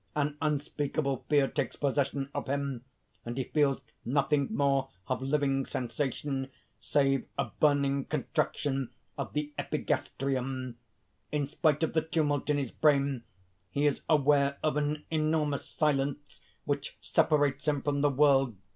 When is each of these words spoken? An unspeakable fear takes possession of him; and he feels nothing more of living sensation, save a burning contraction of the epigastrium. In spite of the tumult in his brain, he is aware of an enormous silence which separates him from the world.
An 0.15 0.35
unspeakable 0.41 1.25
fear 1.29 1.47
takes 1.47 1.75
possession 1.75 2.31
of 2.33 2.47
him; 2.47 2.83
and 3.23 3.37
he 3.37 3.43
feels 3.43 3.77
nothing 4.03 4.47
more 4.49 4.89
of 5.07 5.21
living 5.21 5.63
sensation, 5.67 6.49
save 6.79 7.27
a 7.37 7.51
burning 7.59 8.05
contraction 8.05 8.89
of 9.15 9.33
the 9.33 9.53
epigastrium. 9.59 10.77
In 11.31 11.45
spite 11.45 11.83
of 11.83 11.93
the 11.93 12.01
tumult 12.01 12.49
in 12.49 12.57
his 12.57 12.71
brain, 12.71 13.25
he 13.69 13.85
is 13.85 14.01
aware 14.09 14.57
of 14.63 14.75
an 14.75 15.03
enormous 15.11 15.69
silence 15.69 16.41
which 16.65 16.97
separates 16.99 17.67
him 17.67 17.83
from 17.83 18.01
the 18.01 18.09
world. 18.09 18.55